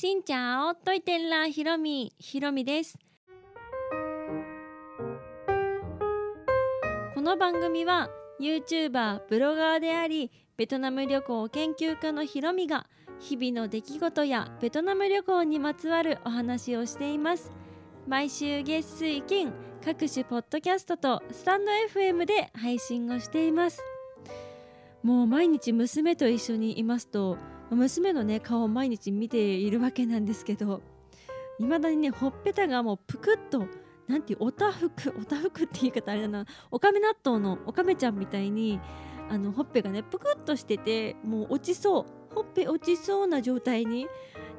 [0.00, 2.98] しんちゃおといてんらひろみひろみです。
[7.14, 8.08] この番組は
[8.40, 12.86] YouTuber ブロガーでありベトナム旅行研究家のひろみが
[13.18, 17.52] 日々の出来事やベトナム旅行にまつわるお話をしています。
[18.08, 19.52] 毎週月水金
[19.84, 23.82] 各種ポッドキャストとスタンド FM で配信をしています。
[25.02, 27.36] もう毎日娘と一緒にいますと
[27.76, 30.82] 娘のね顔を毎日見ているわけなんですけど
[31.58, 33.66] いまだにねほっぺたがもうぷくっと
[34.08, 38.80] なんていうおたふくおたふくって言い方あれだなおかめ納豆のおかめちゃんみたいに
[39.28, 44.08] あのほっぺがねぷくっとしててもう落ちそうほっぺ落ちそうな状態に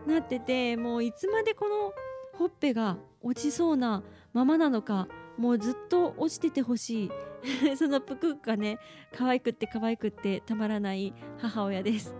[0.08, 1.94] なっててもういつまでこの
[2.38, 4.04] ほっぺが落ちそうな
[4.34, 7.12] ままなのかもうずっと落ちててほしい。
[7.76, 8.78] そのぷくがね
[9.16, 12.14] 可愛くって可愛くってたまらない母親です。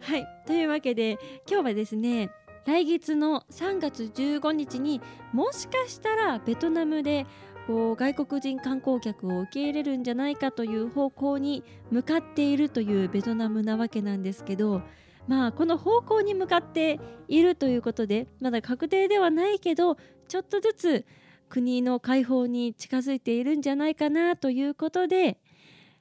[0.00, 0.26] はい。
[0.46, 2.30] というわけで今日はですね
[2.66, 5.00] 来月の3月15日に
[5.32, 7.26] もしかしたらベトナムで
[7.66, 14.82] こう外国人観光客を受け入れるんじゃないかという方向に向かっているというベトナムなわけなんですけど
[15.26, 19.96] まあこの方向に向かっているということでまだ確定ではないけど
[20.28, 21.06] ちょっとずつ
[21.48, 25.38] 国の解放に近づいているんじゃないかなということで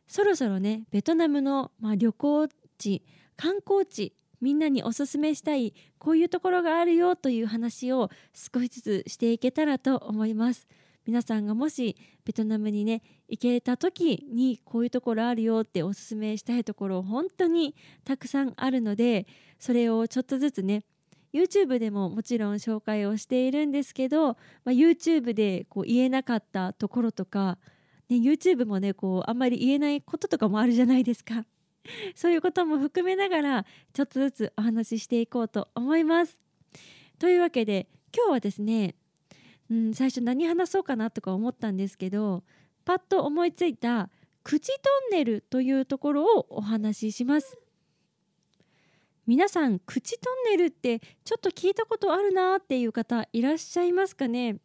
[0.07, 3.03] そろそろねベトナムの、まあ、旅行地
[3.35, 10.67] 観光地みんなにおすすめしたいこういうところがあるよという話を少しずつしていけたらと思います
[11.05, 17.75] 皆さんがもしベトナムにね行けた時にこういうところあるよっておすすめしたいところ本当に
[18.05, 19.27] たくさんあるので
[19.59, 20.83] それをちょっとずつね
[21.33, 24.35] YouTube でももちろん紹介をしているんですけど、ま
[24.67, 27.57] あ、YouTube でこう言えなかったところとか、
[28.07, 31.45] ね、YouTube もねこうあんまり言えないこととかもあるじゃないですか。
[32.15, 36.39] そういうことも含めながらちょっとずつお話ししていこうと思います。
[37.19, 38.95] というわけで今日はですね、
[39.69, 42.43] うん、最初何話そうかなとか思ったんですけど
[42.85, 44.09] パッと思いついた
[44.43, 47.57] 口トンネルというところをお話しします。
[49.25, 54.57] 皆さん口トンネルってちょっと聞いたことあるなっていう方いらっしゃいますかね？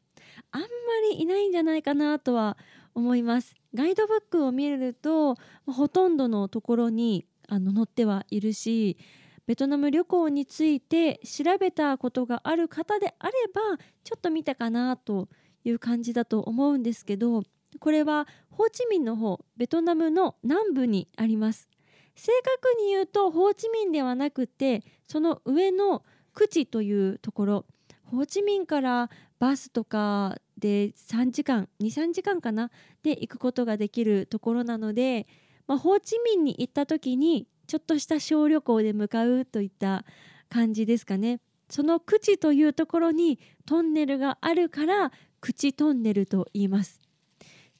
[0.50, 0.66] あんま
[1.12, 2.58] りいないんじゃないかなとは
[2.98, 3.54] 思います。
[3.74, 5.36] ガイドブックを見ると
[5.66, 8.98] ほとんどのところにあの載ってはいるし
[9.46, 15.28] ベトナム旅行について調べたことがある方であればちょっと見たかなと
[15.64, 17.44] いう感じだと思うんですけど
[17.78, 21.68] これはホーチミンの方ベトナムの南部にあります。
[22.16, 26.02] 正確に言うとホーチミンではなくてその上の
[26.34, 27.66] クチというところ。
[28.10, 32.70] ホーチミンからバスとかで3時間23時間かな？
[33.02, 35.26] で行くことができるところなので、
[35.66, 40.04] まあ、ホーチミンに行った時にちょっとした小旅行で向かうといった
[40.48, 41.40] 感じですかね。
[41.70, 47.00] その口というところにトンネルがあるから口トンネルと言います。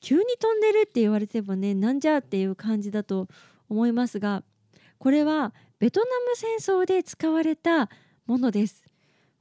[0.01, 3.29] 急にトンネルって言われてもねなんじゃっていう感じだと
[3.69, 4.43] 思いますが
[4.99, 7.89] これはベトナム戦争で使われた
[8.27, 8.85] ものです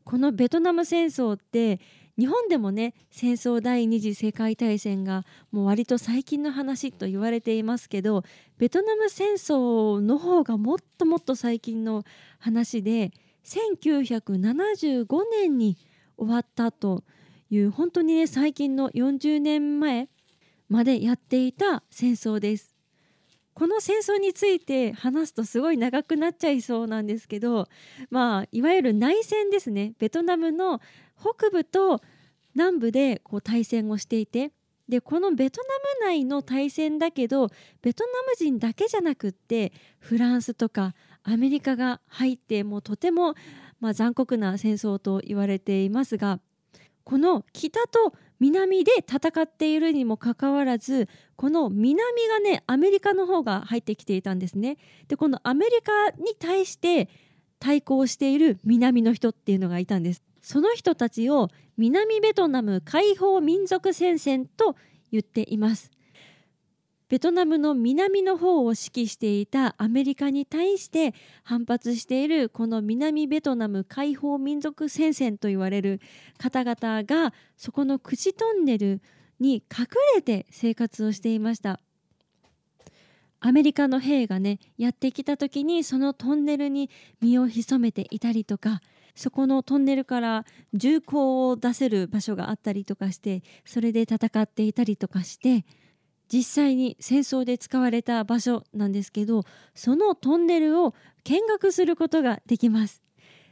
[0.03, 1.79] このベトナム戦争って
[2.17, 8.23] 日本でもね戦争第二次世界大戦がもう割と最近の話と言われていますけど
[8.57, 12.03] ベトナム戦争の方がもっともっと最近の
[12.39, 13.11] 話で
[13.45, 15.77] 1975年に
[16.17, 17.03] 終わったと
[17.49, 20.09] いう本当にね最近の40年前
[20.69, 22.75] までやっていた戦争です。
[23.53, 27.67] この戦争について話すとすごい長くなっちゃいそうなんですけど
[28.11, 29.93] まあいわゆる内戦ですね。
[29.97, 30.79] ベトナムの
[31.19, 32.01] 北部と
[32.55, 34.51] 南部でこう対戦をしていて
[34.89, 35.61] でこのベト
[36.01, 37.49] ナム内の対戦だけど
[37.81, 43.35] ベトナム人だけじゃなくってフランスとかアメリカが入ってもうとても、
[43.79, 46.39] まあ、残酷な戦争と言われていますが
[47.03, 54.77] この北と南で戦っているにもかかわらずこの南がねアメリカの方が入ってきていたんですね。
[55.07, 57.09] でこのアメリカに対して
[57.59, 60.21] 対抗している南の人っていうのがいたんです。
[60.47, 64.77] その人たちを南ベトナム解放民族戦線と
[65.11, 65.91] 言っています。
[67.09, 71.13] ベトナムの南の方を指揮していたアメリカに対して
[71.43, 75.99] 反発しているこの南ベトナム解放民族戦線と言われる
[76.37, 79.01] 方々がそこの口トンネル
[79.41, 81.81] に隠れて生活をしていました
[83.39, 86.89] アメリカの兵がねやってきた時にそのトンネルに
[87.21, 88.81] 身を潜めていたりとか
[89.15, 95.65] そこのトンネルから銃口を出せる場所があったりとかしてそれで戦っていたりとかして
[96.31, 99.43] 実際に戦争で使われた場所なんですけど
[99.73, 100.93] そのトンネルを
[101.23, 103.01] 見学することができます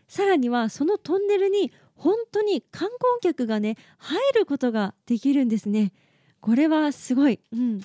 [0.07, 5.93] さらにはそのトンネルに本当に観光客がね入ることができるんですね。
[6.45, 7.79] これはすごい、うん、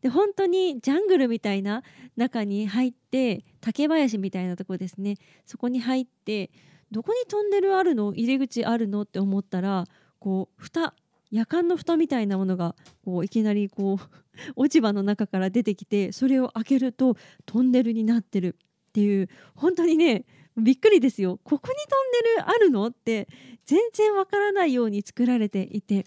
[0.00, 1.82] で本当にジャングルみたいな
[2.16, 5.16] 中に入って竹林みたいなとこですね。
[5.44, 6.52] そこに入って
[6.92, 8.12] どこにトンネルあるの？
[8.14, 9.02] 入り口あるの？
[9.02, 9.86] って思ったら
[10.20, 10.94] こう蓋
[11.32, 14.08] 夜間の蓋みたいなものがこういきなりこう
[14.54, 18.54] 落ち葉の中から出てきてそれを開けるとトンネルになってる
[18.90, 19.28] っていう。
[19.56, 20.24] 本当にね
[20.56, 21.40] びっくりですよ。
[21.42, 22.86] ここにトンネルあるの？
[22.86, 23.26] って
[23.66, 26.06] 全然わからないように作られていて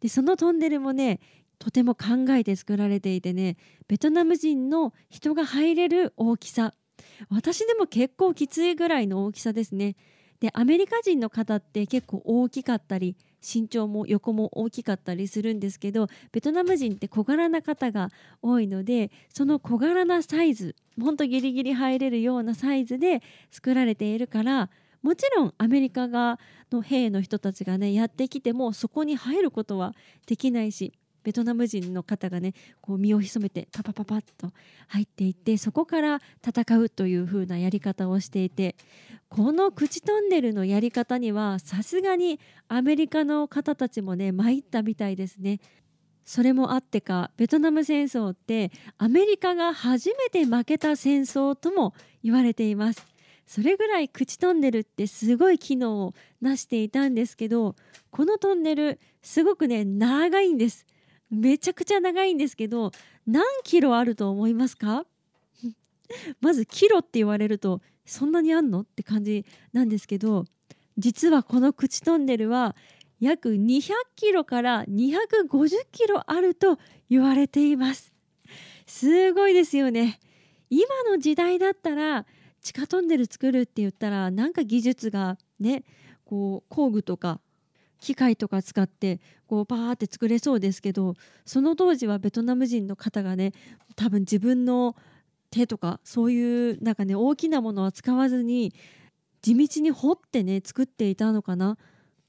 [0.00, 1.20] でそのトンネルもね
[1.58, 3.56] とても考えて作られていてね
[3.88, 6.72] ベトナム人の人が入れる大きさ。
[7.28, 9.96] 私でも結構きついぐらいの大きさですね。
[10.40, 18.10] でアメリカ人の方って結構大きかったり身長も横も大きかったりするんですけどベトナム人って小柄な方が
[18.42, 24.68] 多いのでその小柄なサイズほんとギリギリ入れるようなサイズで作られているから
[25.06, 26.40] もちろんアメリカ側
[26.72, 29.94] の兵の人たちがねやってきてもそこに入ることは
[30.26, 34.50] できないしベトナム人の方がねこう身を潜めてパパパパッと
[34.88, 38.74] 入っていってそこから戦うという風なやり方をしていて
[39.28, 45.60] この口トンネルのやり方にはさすがにアメリカの方たちもね参ったみたいですね。
[46.24, 51.94] それもあってかベトナム戦争ってアメリカが初めて負けた戦争とも
[52.24, 53.06] 言われています
[53.46, 57.76] それぐらい口トンネルってすごい機能を成していたんですけど
[58.10, 60.84] このトンネルすごくね長いんです。
[61.30, 62.92] めちゃくちゃ長いんですけど
[63.26, 65.04] 何キロあると思いますか？
[66.40, 70.44] まずキロって言われるとそんなにあんのって感じなんですけど
[70.98, 72.76] 実はこの口トンネルは
[73.20, 76.78] 約200キロから250キロあると
[77.08, 78.12] 言われています。
[78.86, 80.20] すごいですよね。
[80.70, 82.26] 今の時代だったら
[82.66, 85.84] 地下トンネル作るって言ったらなんか技術がね
[86.24, 87.38] こう工具とか
[88.00, 91.14] 機械とか使ってこうパーって作れそうですけど
[91.44, 93.52] その当時はベトナム人の方がね
[93.94, 94.96] 多分自分の
[95.50, 98.74] 手とかそういうなんかね大きなものは使わずに
[99.42, 101.78] 地道に掘ってね作っていたのかな。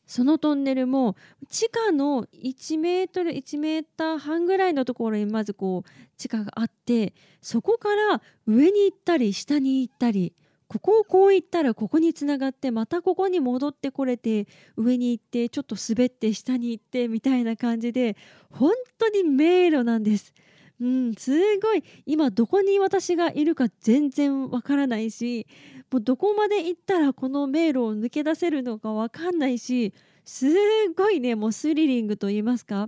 [0.07, 1.15] そのトンネルも
[1.49, 10.33] 地下の1メートル1メーター半ぐらいのところにまずこう地下があってそこから上に行ったり下に行ったり
[10.67, 18.17] ここをこう行ったらここにつながってまたここに戻ってこれて上に行ってちょっと滑って下に行ってみたいな感じで
[18.51, 20.33] 本当に迷路なんです。
[20.79, 21.83] うん、すごい。
[22.05, 25.47] 今どこに私がいるか全然わからないし
[25.91, 29.93] もうどこまで行ったらこの迷路を抜け出せるのかわかんないし
[30.25, 30.47] す
[30.95, 32.87] ごいねもうスリリングと言いますか。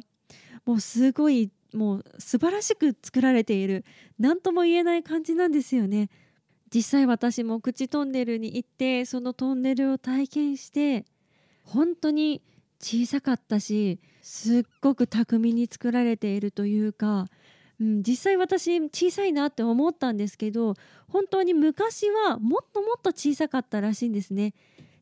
[0.66, 3.86] もうすごいもう素晴らしく作られている。
[4.20, 6.10] 何とも言えない感じなんですよね。
[6.74, 11.06] 実際私も口トンネルに行ってそのトンネルを体験して
[11.64, 12.44] 本当に
[12.80, 17.26] 小さかったしすっごく巧みに作られているというか、
[17.80, 20.74] うん、実際私小さいなって思ったんですけど
[21.08, 24.54] 本当に昔はもっともっと小さかったらしいんですね。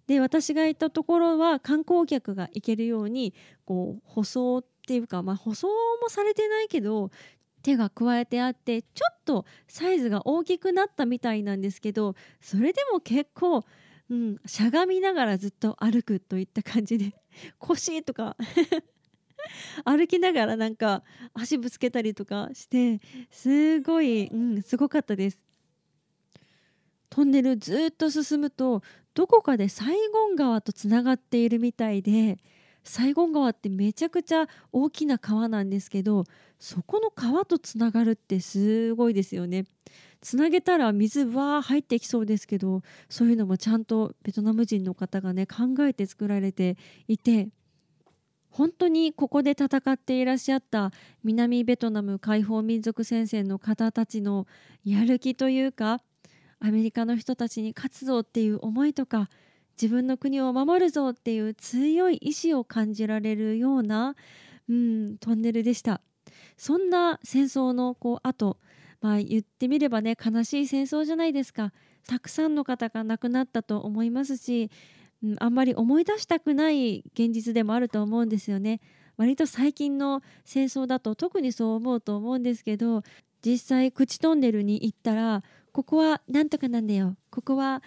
[0.06, 3.34] で私が行ったところは観光客が行けるように
[3.66, 5.68] こう舗装っていうか、まあ、舗装
[6.02, 7.12] もされてないけど
[7.62, 13.66] 手が加えてあってちょっとサイズが大きくなったみたいなんですけどそれでも結構、
[14.10, 17.14] うん、しゃがみながらずっと歩くといった感じで
[17.60, 18.38] 腰とか
[19.86, 23.00] 歩きながらなんか足ぶつけたりとかして
[23.32, 25.42] すごい、うん、すごかったです。
[27.10, 32.38] トンネルずっと進むとどこかでサイゴン川とつながっているみたいで
[32.84, 36.26] サイゴン川ってめちゃくちゃ大きな川なんですけど
[36.60, 39.66] そこの川とつながるってすごいですよね。
[40.22, 46.78] つなげたら水は入ってきそうですけどそういうのもちゃんとベトナム人の方がね考えて作られて
[47.08, 47.50] いて
[48.58, 50.92] 本当にここで戦っていらっしゃった
[51.24, 54.48] 南ベトナム解放民族戦線の方たちの
[54.84, 56.02] やる気というか
[56.60, 59.30] アメリカの人たちに勝つぞっていう思いとか
[59.80, 64.16] 自分の国を守るぞっていう強い意志を感じられるような、
[64.68, 66.02] うん、トンネルでした。
[66.58, 68.58] そんな戦争のこう後
[69.02, 71.74] まあ言ってみればね悲しい戦争じゃないですか。
[72.08, 74.72] たくさんの方が亡くなったと思いますし、
[75.24, 78.82] うん、あんまり思い出したくない現実でもあると思うんですよね。
[79.18, 83.02] 割と最近の戦争だと特にそう思うと思うんですけど
[83.44, 87.16] 実際口トンネルに行ったらここはなんとかなんだよ。
[87.32, 87.82] ここは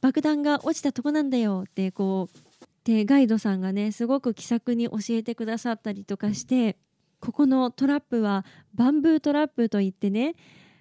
[0.00, 1.64] 爆弾が落ちたとこなんだよ。
[1.68, 2.38] ってこう
[2.84, 6.76] でガイドさんがねすごく気さくに教えてくださったりとかして
[7.20, 8.44] ここのトラップは
[8.74, 10.34] バンブートラップといってね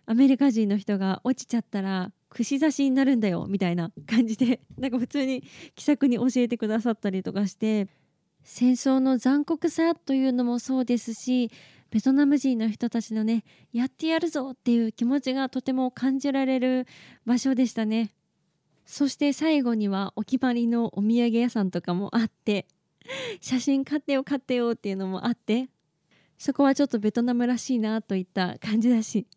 [0.06, 5.44] アメリカ人の人が落ちちゃったら串刺しになるんだよみたいな感じで なんか普通に
[5.76, 7.88] 気さくに教えてくださったりとかして
[8.42, 11.52] 戦争の残酷さというのもそうですし
[11.92, 16.88] ベトナム人の人たちのねやってやるぞっていう気持ちがとても感じられる
[17.26, 18.12] 場所でしたね。
[18.86, 22.68] そして最後にはお決まりのお土産屋さんとかもあって
[23.40, 25.70] 写真買ってよ買ってよっていうのもあって
[26.38, 29.28] そこはちょっとベトナムらしいなといった感じだし。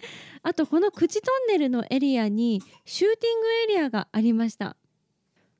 [0.42, 4.76] あとこの口トンネルのエリアにシューティングエリアがありました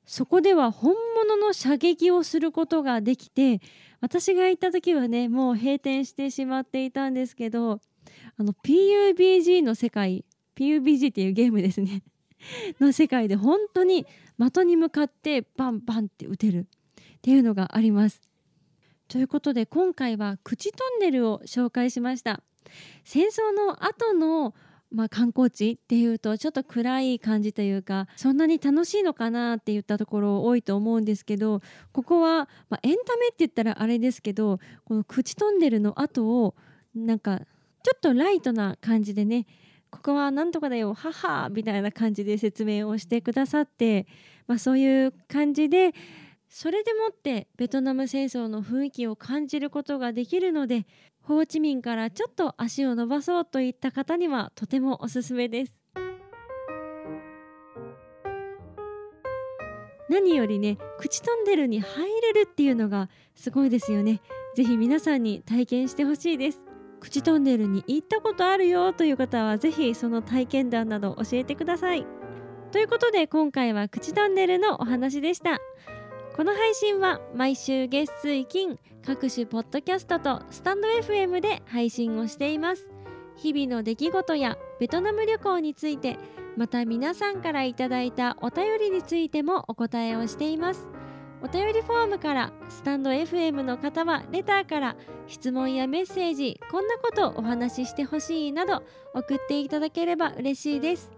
[0.05, 3.61] そこでは本物の射撃をすることができて
[4.01, 7.79] 私が行った時はねもう閉店してしまっていたんですけど
[8.37, 12.03] あの PUBG の世界 PUBG っていうゲームですね
[12.79, 14.05] の世界で本当に
[14.37, 16.67] 的に向かってバンバンって撃てる
[17.17, 18.21] っていうのがあります。
[19.07, 22.41] ということで今回は口トンネルを紹介しました。
[23.03, 24.53] 戦争の後の
[24.91, 31.61] まあ、観光地っていうとちょっと暗い感じというかそんなに楽しいのかなって言ったところ多いと思うんですけど
[31.91, 36.55] ここは、まあ、エンタメって言ったらあれですけどこの口トンネルの後を
[36.95, 37.39] なんか
[37.83, 39.45] ちょっとライトな感じでね
[39.91, 44.07] ここはなんとかだよ母みたいな感じで説明をしてくださって、
[44.47, 45.93] まあ、そういう感じで
[46.49, 50.87] それでもってベトナム戦争の雰囲気を感じることができるので
[51.21, 55.75] ホーチミンからちょっと足を伸ばそうといった方にはとてもおすすめです。
[60.09, 64.19] 何よりね口トンネルに入れるっていうのがすごいですよね。
[64.55, 66.65] ぜひ皆さんに体験してほしいです。
[66.99, 72.07] 口トンネルに行ったことあるよという方はぜひその体験談など教えてください。
[72.71, 75.59] ということで今回は口トンネルのお話でした。
[76.39, 82.89] この配信は毎週月水金各種ポッドキャストとスタンド FM で配信をしています。
[83.35, 86.17] 日々の出来事やベトナム旅行について
[86.55, 90.87] また皆さんからいただいたお便りについてもお答えをしています。
[91.41, 94.95] お便りフォームからスタンド FM の方はレターから
[95.27, 98.81] 質問やメッセージこんなことをお話ししてほしいなど
[99.13, 101.11] 送っていただければ嬉しいです。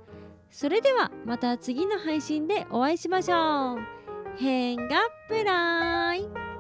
[0.50, 4.01] それではまた次の配信でお会いしましょう。
[4.38, 6.51] 変がプライ